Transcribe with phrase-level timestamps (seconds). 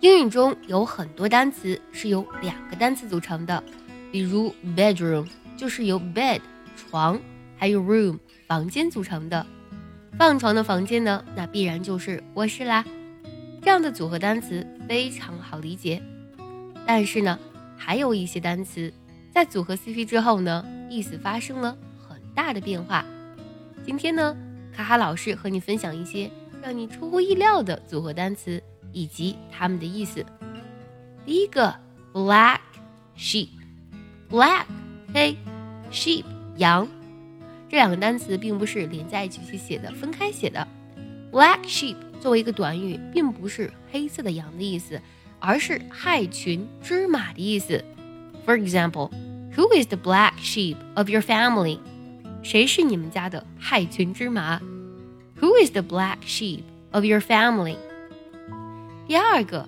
[0.00, 3.60] 英语中有很多单词是由两个单词组成的，
[4.12, 5.26] 比如 bedroom
[5.56, 6.40] 就是由 bed
[6.76, 7.20] 床
[7.56, 8.16] 还有 room
[8.46, 9.44] 房间组成的。
[10.16, 12.84] 放床的房间呢，那必然就是卧室啦。
[13.60, 16.00] 这样的组合单词非常好理解。
[16.86, 17.36] 但是呢，
[17.76, 18.92] 还有一些单词
[19.34, 21.76] 在组合 CP 之后呢，意思发生了
[22.08, 23.04] 很大的变化。
[23.84, 24.36] 今天呢，
[24.72, 26.30] 卡哈老师和你分享一些
[26.62, 28.62] 让你出乎意料的组合单词。
[28.92, 30.24] 以及它们的意思。
[31.24, 31.74] 第一个
[32.12, 32.60] ，black
[33.16, 34.64] sheep，black
[35.12, 35.36] 黑
[35.92, 36.24] ，sheep
[36.56, 36.88] 羊，
[37.68, 40.66] 这两个单词并不是连在一起去写的，分开写的。
[41.30, 45.00] black sheep 作为一个短语，并不是黑色的羊的意思，
[45.38, 47.84] 而是害群之马的意思。
[48.46, 49.10] For example,
[49.54, 51.78] who is the black sheep of your family？
[52.42, 54.58] 谁是你们家的害群之马
[55.40, 57.76] ？Who is the black sheep of your family？
[59.07, 59.67] 第二个，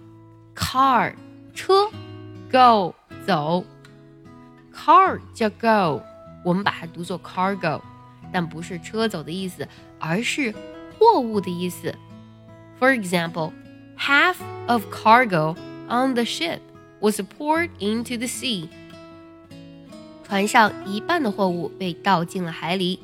[0.56, 1.14] car
[1.54, 1.90] 车，
[2.52, 2.94] go
[3.26, 3.64] 走，
[4.74, 6.02] car 叫 go，
[6.44, 7.82] 我们把它读作 cargo，
[8.32, 9.68] 但不是车走的意思，
[10.00, 10.54] 而是
[10.98, 11.94] 货物的意思。
[12.80, 13.52] For example,
[13.98, 14.36] half
[14.68, 15.56] of cargo
[15.88, 16.60] on the ship
[17.00, 18.70] was poured into the sea.
[20.24, 23.00] 船上一半的货物被倒进了海里。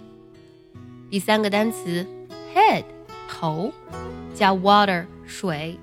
[1.10, 2.08] 第三个单词，
[2.56, 2.84] head
[3.30, 3.72] 头
[4.34, 5.78] 加 water 水。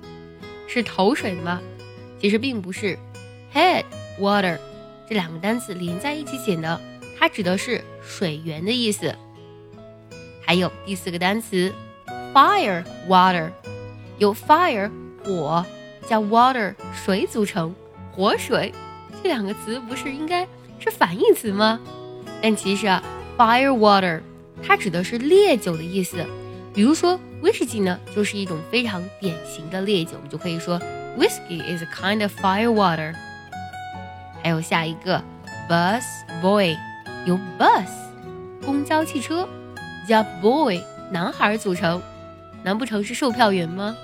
[0.66, 1.60] 是头水吗？
[2.20, 2.98] 其实并不是
[3.52, 3.84] ，head
[4.18, 4.58] water
[5.08, 6.80] 这两个单词连在一起写的，
[7.18, 9.14] 它指的是水源的意思。
[10.42, 11.72] 还有第四个单词
[12.32, 13.50] ，fire water，
[14.18, 14.90] 由 fire
[15.22, 15.64] 火
[16.08, 17.74] 加 water 水组成，
[18.12, 18.72] 活水。
[19.22, 20.46] 这两个词不是应该
[20.78, 21.80] 是反义词吗？
[22.40, 23.02] 但其实啊
[23.36, 24.20] ，fire water
[24.62, 26.24] 它指的是烈酒的意思。
[26.72, 27.20] 比如说。
[27.44, 30.80] 威士忌呢，就是一种非常典型的烈酒，我们就可以说
[31.18, 33.14] whiskey is a kind of fire water。
[34.42, 35.22] 还有下一个
[35.68, 36.02] bus
[36.40, 36.74] boy，
[37.26, 37.90] 由 bus
[38.64, 39.46] 公交汽车
[40.08, 40.80] 加 boy
[41.12, 42.00] 男孩组成，
[42.62, 43.94] 难不成是售票员吗？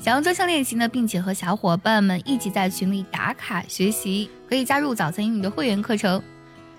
[0.00, 6.22] 想要专项练习呢，并且和小伙伴们一起在群里打卡学习，可以加入早餐英语的会员课程。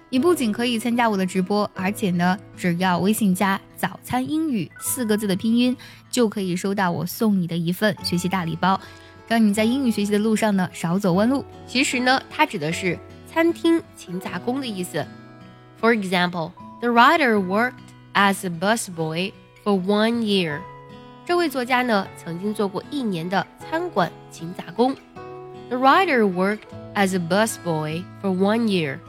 [0.10, 5.78] 你不仅可以参加我的直播，而且呢，只要微信加“早餐英语”四个字的拼音，
[6.10, 8.80] 就可以收到我送你的一份学习大礼包，
[9.28, 11.46] 让你在英语学习的路上呢少走弯路。
[11.66, 12.98] 其实呢，它指的是
[13.32, 15.06] 餐厅勤杂工的意思。
[15.80, 16.52] For example,
[16.82, 17.74] the writer worked
[18.14, 19.32] as a busboy
[19.64, 20.60] for one year.
[21.26, 24.96] 这位作家呢，曾经做过一年的餐馆勤杂工。
[25.70, 26.62] The writer worked
[26.96, 29.00] as a busboy for one year.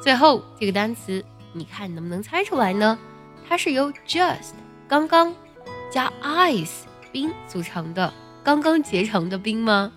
[0.00, 2.96] 最后这个单词，你看能不能猜出来呢？
[3.48, 4.52] 它是由 just
[4.88, 5.34] 刚刚
[5.90, 8.12] 加 ice 冰组成的，
[8.42, 9.92] 刚刚结成的冰吗？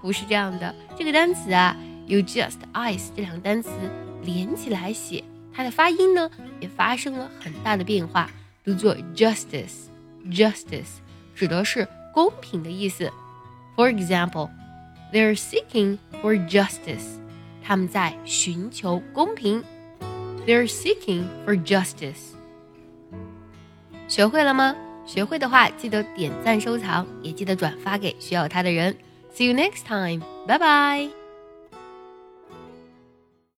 [0.00, 0.74] 不是这样的。
[0.96, 1.76] 这个单词啊，
[2.06, 3.70] 由 just ice 这两个单词
[4.22, 6.30] 连起来写，它的发音呢
[6.60, 8.30] 也发生了很大的变化，
[8.64, 9.86] 读作 justice。
[10.30, 10.98] justice
[11.34, 13.10] 指的是公平的意思。
[13.76, 14.48] For example,
[15.12, 17.18] they're seeking for justice.
[17.62, 19.62] 他们在寻求公平
[20.46, 22.35] ，They're seeking for justice。
[24.08, 24.74] 学会了吗？
[25.04, 28.96] 学会的话，记得点赞收藏，也记得转发给需要它的人。
[29.34, 30.22] See you next time.
[30.46, 31.25] Bye bye.